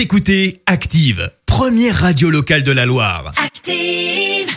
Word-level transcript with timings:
Vous 0.00 0.04
écoutez 0.04 0.62
Active, 0.64 1.30
première 1.44 1.94
radio 1.94 2.30
locale 2.30 2.62
de 2.62 2.72
la 2.72 2.86
Loire. 2.86 3.34
Active. 3.36 4.48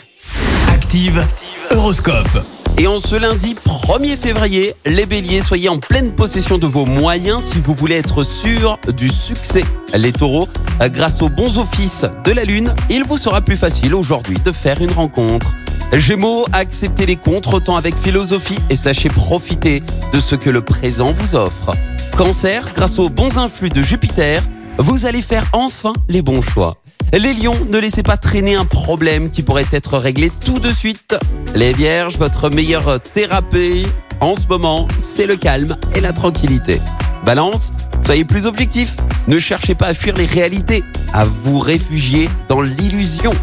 Active, 0.70 1.28
Horoscope. 1.70 2.46
Et 2.78 2.88
en 2.88 2.98
ce 2.98 3.18
lundi 3.18 3.54
1er 3.66 4.16
février, 4.16 4.74
les 4.86 5.06
béliers, 5.06 5.42
soyez 5.42 5.68
en 5.68 5.80
pleine 5.80 6.16
possession 6.16 6.58
de 6.58 6.66
vos 6.66 6.86
moyens 6.86 7.44
si 7.44 7.58
vous 7.58 7.74
voulez 7.74 7.96
être 7.96 8.24
sûr 8.24 8.80
du 8.96 9.10
succès. 9.10 9.66
Les 9.94 10.14
taureaux, 10.14 10.48
grâce 10.80 11.22
aux 11.22 11.28
bons 11.28 11.58
offices 11.58 12.06
de 12.24 12.32
la 12.32 12.46
lune, 12.46 12.74
il 12.90 13.04
vous 13.04 13.18
sera 13.18 13.42
plus 13.42 13.58
facile 13.58 13.96
aujourd'hui 13.96 14.38
de 14.46 14.54
faire 14.54 14.82
une 14.82 14.92
rencontre. 14.92 15.54
Gémeaux, 15.92 16.46
acceptez 16.54 17.06
les 17.06 17.18
contretemps 17.18 17.76
avec 17.76 17.98
philosophie 17.98 18.60
et 18.70 18.78
sachez 18.78 19.10
profiter 19.10 19.84
de 20.14 20.22
ce 20.22 20.36
que 20.36 20.50
le 20.50 20.62
présent 20.62 21.12
vous 21.12 21.36
offre. 21.36 21.76
Cancer, 22.16 22.72
grâce 22.74 22.98
aux 22.98 23.10
bons 23.10 23.38
influx 23.38 23.70
de 23.70 23.82
Jupiter, 23.82 24.42
vous 24.78 25.06
allez 25.06 25.22
faire 25.22 25.48
enfin 25.54 25.94
les 26.10 26.22
bons 26.22 26.42
choix. 26.42 26.78
Les 27.14 27.34
lions, 27.34 27.58
ne 27.70 27.78
laissez 27.78 28.02
pas 28.02 28.18
traîner 28.18 28.56
un 28.56 28.66
problème 28.66 29.30
qui 29.30 29.44
pourrait 29.44 29.68
être 29.72 29.98
réglé 29.98 30.32
tout 30.44 30.60
de 30.60 30.72
suite. 30.72 31.16
Les 31.54 31.74
vierges, 31.74 32.18
votre 32.18 32.50
meilleure 32.50 33.00
thérapie 33.00 33.86
en 34.20 34.34
ce 34.34 34.48
moment, 34.48 34.88
c'est 35.00 35.26
le 35.26 35.36
calme 35.36 35.78
et 35.96 36.02
la 36.02 36.14
tranquillité. 36.14 36.80
Balance, 37.26 37.72
soyez 38.06 38.26
plus 38.26 38.46
objectif. 38.46 38.96
Ne 39.28 39.38
cherchez 39.38 39.76
pas 39.76 39.88
à 39.88 39.94
fuir 39.94 40.16
les 40.18 40.26
réalités, 40.26 40.84
à 41.14 41.26
vous 41.26 41.60
réfugier 41.60 42.30
dans 42.48 42.62
l'illusion. 42.62 43.34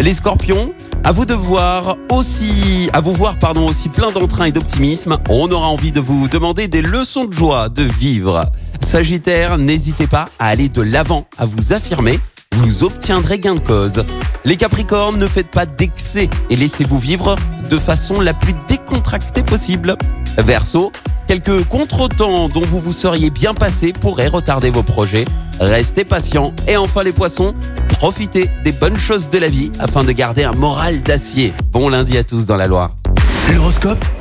Les 0.00 0.12
scorpions, 0.12 0.72
à 1.04 1.12
vous 1.12 1.26
de 1.26 1.34
voir 1.34 1.96
aussi, 2.10 2.88
à 2.92 3.00
vous 3.00 3.12
voir 3.12 3.38
pardon 3.38 3.66
aussi 3.68 3.88
plein 3.88 4.10
d'entrain 4.10 4.44
et 4.44 4.52
d'optimisme. 4.52 5.18
On 5.28 5.50
aura 5.50 5.68
envie 5.68 5.92
de 5.92 6.00
vous 6.00 6.28
demander 6.28 6.68
des 6.68 6.82
leçons 6.82 7.24
de 7.24 7.32
joie 7.32 7.68
de 7.68 7.82
vivre. 7.82 8.44
Sagittaire, 8.80 9.58
n'hésitez 9.58 10.06
pas 10.06 10.28
à 10.38 10.46
aller 10.48 10.68
de 10.68 10.82
l'avant, 10.82 11.26
à 11.36 11.44
vous 11.44 11.72
affirmer. 11.72 12.18
Vous 12.52 12.84
obtiendrez 12.84 13.38
gain 13.38 13.54
de 13.54 13.60
cause. 13.60 14.04
Les 14.44 14.56
Capricornes, 14.56 15.18
ne 15.18 15.26
faites 15.26 15.50
pas 15.50 15.66
d'excès 15.66 16.28
et 16.50 16.56
laissez-vous 16.56 16.98
vivre 16.98 17.36
de 17.68 17.78
façon 17.78 18.20
la 18.20 18.34
plus 18.34 18.54
décontractée 18.68 19.42
possible. 19.42 19.96
Verseau, 20.38 20.90
quelques 21.26 21.64
contretemps 21.64 22.48
dont 22.48 22.62
vous 22.62 22.80
vous 22.80 22.92
seriez 22.92 23.30
bien 23.30 23.54
passé 23.54 23.92
pourraient 23.92 24.28
retarder 24.28 24.70
vos 24.70 24.82
projets. 24.82 25.24
Restez 25.60 26.04
patient. 26.04 26.52
Et 26.66 26.76
enfin 26.76 27.02
les 27.02 27.12
poissons, 27.12 27.54
profitez 27.98 28.50
des 28.64 28.72
bonnes 28.72 28.98
choses 28.98 29.28
de 29.28 29.38
la 29.38 29.48
vie 29.48 29.70
afin 29.78 30.04
de 30.04 30.12
garder 30.12 30.44
un 30.44 30.52
moral 30.52 31.00
d'acier. 31.02 31.52
Bon 31.72 31.88
lundi 31.88 32.16
à 32.16 32.24
tous 32.24 32.46
dans 32.46 32.56
la 32.56 32.66
Loire. 32.66 32.94
L'horoscope 33.54 34.04